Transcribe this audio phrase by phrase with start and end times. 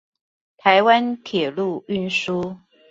[0.57, 2.57] 台灣鐵路運輸